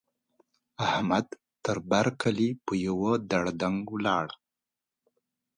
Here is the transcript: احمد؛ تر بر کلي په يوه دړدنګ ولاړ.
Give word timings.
احمد؛ 0.85 1.27
تر 1.63 1.77
بر 1.89 2.07
کلي 2.21 2.49
په 2.65 2.73
يوه 2.87 3.11
دړدنګ 3.31 3.79
ولاړ. 3.95 4.27